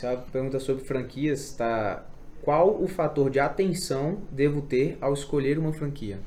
Essa 0.00 0.16
pergunta 0.32 0.58
sobre 0.58 0.82
franquias, 0.82 1.52
tá? 1.52 2.02
Qual 2.40 2.82
o 2.82 2.88
fator 2.88 3.28
de 3.28 3.38
atenção 3.38 4.16
devo 4.32 4.62
ter 4.62 4.96
ao 4.98 5.12
escolher 5.12 5.58
uma 5.58 5.74
franquia? 5.74 6.18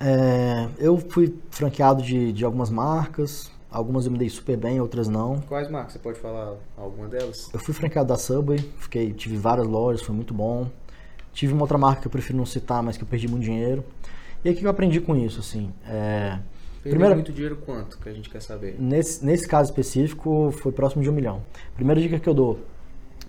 É, 0.00 0.70
eu 0.78 0.96
fui 0.96 1.36
franqueado 1.50 2.02
de, 2.02 2.32
de 2.32 2.46
algumas 2.46 2.70
marcas, 2.70 3.52
algumas 3.70 4.06
eu 4.06 4.12
me 4.12 4.16
dei 4.16 4.30
super 4.30 4.56
bem, 4.56 4.80
outras 4.80 5.06
não. 5.06 5.42
Quais 5.42 5.68
marcas? 5.68 5.92
Você 5.92 5.98
pode 5.98 6.18
falar 6.18 6.54
alguma 6.74 7.08
delas? 7.08 7.50
Eu 7.52 7.60
fui 7.60 7.74
franqueado 7.74 8.08
da 8.08 8.16
Subway, 8.16 8.58
fiquei, 8.78 9.12
tive 9.12 9.36
várias 9.36 9.66
lojas, 9.66 10.00
foi 10.00 10.14
muito 10.14 10.32
bom. 10.32 10.66
Tive 11.30 11.52
uma 11.52 11.64
outra 11.64 11.76
marca 11.76 12.00
que 12.00 12.06
eu 12.06 12.10
prefiro 12.10 12.38
não 12.38 12.46
citar, 12.46 12.82
mas 12.82 12.96
que 12.96 13.02
eu 13.02 13.06
perdi 13.06 13.28
muito 13.28 13.44
dinheiro. 13.44 13.84
E 14.42 14.48
aí 14.48 14.54
o 14.54 14.58
que 14.58 14.64
eu 14.64 14.70
aprendi 14.70 14.98
com 14.98 15.14
isso, 15.14 15.40
assim? 15.40 15.70
É, 15.86 16.38
Perdeu 16.82 16.90
primeira- 16.98 17.14
muito 17.14 17.32
dinheiro 17.32 17.56
quanto, 17.64 17.98
que 17.98 18.08
a 18.08 18.12
gente 18.12 18.28
quer 18.28 18.42
saber? 18.42 18.76
Nesse, 18.78 19.24
nesse 19.24 19.46
caso 19.46 19.70
específico, 19.70 20.50
foi 20.52 20.72
próximo 20.72 21.02
de 21.02 21.08
um 21.08 21.12
milhão. 21.12 21.42
Primeira 21.74 22.00
dica 22.00 22.18
que 22.18 22.28
eu 22.28 22.34
dou: 22.34 22.58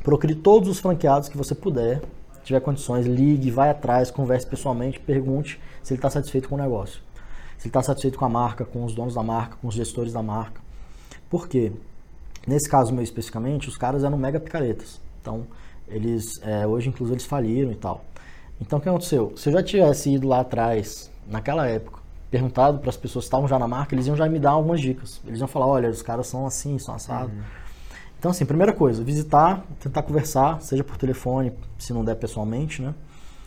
procure 0.03 0.33
todos 0.35 0.67
os 0.69 0.79
franqueados 0.79 1.29
que 1.29 1.37
você 1.37 1.53
puder, 1.53 2.01
tiver 2.43 2.59
condições, 2.61 3.05
ligue, 3.05 3.51
vai 3.51 3.69
atrás, 3.69 4.09
converse 4.09 4.47
pessoalmente, 4.47 4.99
pergunte 4.99 5.59
se 5.83 5.93
ele 5.93 5.99
está 5.99 6.09
satisfeito 6.09 6.49
com 6.49 6.55
o 6.55 6.57
negócio. 6.57 7.01
Se 7.57 7.67
ele 7.67 7.69
está 7.69 7.81
satisfeito 7.83 8.17
com 8.17 8.25
a 8.25 8.29
marca, 8.29 8.65
com 8.65 8.83
os 8.83 8.93
donos 8.93 9.13
da 9.13 9.23
marca, 9.23 9.55
com 9.61 9.67
os 9.67 9.75
gestores 9.75 10.11
da 10.11 10.21
marca. 10.21 10.59
Por 11.29 11.47
quê? 11.47 11.71
Nesse 12.45 12.69
caso 12.69 12.91
meu 12.93 13.03
especificamente, 13.03 13.69
os 13.69 13.77
caras 13.77 14.03
eram 14.03 14.17
mega 14.17 14.39
picaretas. 14.39 14.99
Então, 15.21 15.47
eles, 15.87 16.25
é, 16.41 16.67
hoje 16.67 16.89
inclusive 16.89 17.13
eles 17.15 17.25
faliram 17.25 17.71
e 17.71 17.75
tal. 17.75 18.03
Então, 18.59 18.79
o 18.79 18.81
que 18.81 18.89
aconteceu? 18.89 19.31
Se 19.37 19.47
eu 19.47 19.53
já 19.53 19.63
tivesse 19.63 20.11
ido 20.13 20.27
lá 20.27 20.41
atrás, 20.41 21.09
naquela 21.25 21.65
época, 21.67 22.02
perguntado 22.33 22.79
para 22.79 22.89
as 22.89 22.97
pessoas 22.97 23.25
que 23.25 23.27
estavam 23.27 23.47
já 23.47 23.59
na 23.59 23.67
marca, 23.67 23.93
eles 23.93 24.07
iam 24.07 24.15
já 24.15 24.27
me 24.27 24.39
dar 24.39 24.51
algumas 24.51 24.81
dicas. 24.81 25.21
Eles 25.23 25.39
iam 25.39 25.47
falar, 25.47 25.67
olha, 25.67 25.87
os 25.87 26.01
caras 26.01 26.25
são 26.25 26.47
assim, 26.47 26.79
são 26.79 26.95
assados. 26.95 27.31
Então, 28.17 28.31
assim, 28.31 28.43
primeira 28.43 28.73
coisa, 28.73 29.03
visitar, 29.03 29.63
tentar 29.79 30.01
conversar, 30.01 30.59
seja 30.59 30.83
por 30.83 30.97
telefone, 30.97 31.53
se 31.77 31.93
não 31.93 32.03
der 32.03 32.15
pessoalmente, 32.15 32.81
né? 32.81 32.95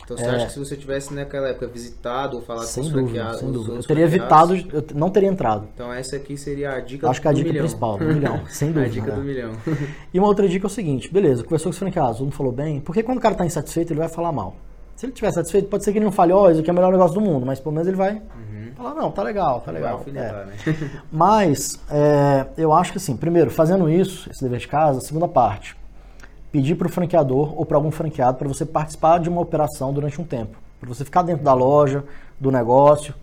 Então 0.04 0.16
você 0.16 0.24
acha 0.24 0.46
que 0.46 0.52
se 0.52 0.58
você 0.60 0.76
tivesse 0.76 1.12
naquela 1.12 1.48
época 1.48 1.66
visitado 1.66 2.36
ou 2.36 2.42
falado 2.42 2.66
Sem 2.66 2.84
com 2.84 2.90
os 2.90 2.94
dúvida, 2.94 3.08
franqueados, 3.08 3.40
sem 3.40 3.50
dúvida. 3.50 3.74
Eu 3.74 3.82
teria 3.82 4.04
evitado, 4.04 4.54
eu 4.54 4.84
não 4.94 5.10
teria 5.10 5.28
entrado. 5.28 5.66
Então 5.74 5.92
essa 5.92 6.14
aqui 6.14 6.36
seria 6.36 6.74
a 6.74 6.80
dica 6.80 7.10
Acho 7.10 7.20
que 7.20 7.26
é 7.26 7.30
a 7.30 7.34
dica 7.34 7.48
milhão. 7.48 7.64
principal, 7.64 7.98
do 7.98 8.04
milhão, 8.04 8.40
sem 8.46 8.68
a 8.68 8.72
dúvida, 8.72 8.88
dica 8.90 9.10
né? 9.10 9.16
do 9.16 9.24
milhão. 9.24 9.52
E 10.14 10.18
uma 10.20 10.28
outra 10.28 10.48
dica 10.48 10.64
é 10.64 10.68
o 10.68 10.70
seguinte, 10.70 11.12
beleza, 11.12 11.42
conversou 11.42 11.70
com 11.70 11.74
os 11.74 11.78
franqueados, 11.78 12.20
mundo 12.20 12.30
falou 12.30 12.52
bem, 12.52 12.78
porque 12.78 13.02
quando 13.02 13.18
o 13.18 13.20
cara 13.20 13.34
está 13.34 13.44
insatisfeito, 13.44 13.92
ele 13.92 13.98
vai 13.98 14.08
falar 14.08 14.30
mal. 14.30 14.54
Se 14.94 15.04
ele 15.04 15.12
estiver 15.12 15.30
satisfeito, 15.30 15.68
pode 15.68 15.84
ser 15.84 15.92
que 15.92 15.98
ele 15.98 16.06
não 16.06 16.12
fale, 16.12 16.32
ó, 16.32 16.50
isso 16.50 16.60
aqui 16.60 16.70
é 16.70 16.72
o 16.72 16.76
melhor 16.76 16.90
negócio 16.90 17.14
do 17.14 17.20
mundo, 17.20 17.44
mas 17.44 17.60
pelo 17.60 17.74
menos 17.74 17.86
ele 17.86 17.96
vai 17.96 18.22
falar, 18.76 18.94
não, 18.94 19.10
tá 19.10 19.22
legal, 19.22 19.60
tá 19.60 19.70
legal. 19.70 19.90
É. 19.90 19.92
alfinetar, 19.92 20.46
né? 20.46 20.54
Mas 21.10 21.80
é, 21.90 22.46
eu 22.56 22.72
acho 22.72 22.92
que 22.92 22.98
assim, 22.98 23.16
primeiro, 23.16 23.50
fazendo 23.50 23.88
isso, 23.88 24.30
esse 24.30 24.42
dever 24.42 24.58
de 24.58 24.68
casa, 24.68 25.00
segunda 25.00 25.26
parte, 25.26 25.76
pedir 26.52 26.74
para 26.74 26.86
o 26.86 26.90
franqueador 26.90 27.58
ou 27.58 27.64
para 27.64 27.76
algum 27.76 27.90
franqueado 27.90 28.38
para 28.38 28.48
você 28.48 28.64
participar 28.64 29.18
de 29.18 29.28
uma 29.28 29.40
operação 29.40 29.92
durante 29.92 30.20
um 30.20 30.24
tempo, 30.24 30.56
para 30.80 30.88
você 30.88 31.04
ficar 31.04 31.22
dentro 31.22 31.44
da 31.44 31.54
loja, 31.54 32.04
do 32.38 32.50
negócio, 32.50 33.14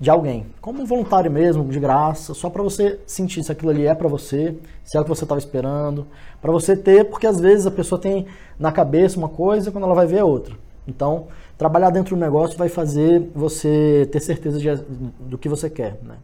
de 0.00 0.08
alguém, 0.08 0.46
como 0.62 0.82
um 0.82 0.86
voluntário 0.86 1.30
mesmo, 1.30 1.62
de 1.64 1.78
graça, 1.78 2.32
só 2.32 2.48
para 2.48 2.62
você 2.62 2.98
sentir 3.06 3.44
se 3.44 3.52
aquilo 3.52 3.70
ali 3.70 3.86
é 3.86 3.94
para 3.94 4.08
você, 4.08 4.56
se 4.82 4.96
é 4.96 5.00
o 5.00 5.02
que 5.02 5.10
você 5.10 5.24
estava 5.24 5.38
esperando, 5.38 6.06
para 6.40 6.50
você 6.50 6.74
ter, 6.74 7.04
porque 7.04 7.26
às 7.26 7.38
vezes 7.38 7.66
a 7.66 7.70
pessoa 7.70 8.00
tem 8.00 8.26
na 8.58 8.72
cabeça 8.72 9.18
uma 9.18 9.28
coisa 9.28 9.70
quando 9.70 9.84
ela 9.84 9.94
vai 9.94 10.06
ver 10.06 10.16
é 10.16 10.24
outra. 10.24 10.54
Então, 10.90 11.28
trabalhar 11.56 11.90
dentro 11.90 12.16
do 12.16 12.20
negócio 12.20 12.58
vai 12.58 12.68
fazer 12.68 13.30
você 13.34 14.08
ter 14.12 14.20
certeza 14.20 14.58
de- 14.58 14.84
do 15.20 15.38
que 15.38 15.48
você 15.48 15.70
quer, 15.70 15.98
né? 16.02 16.16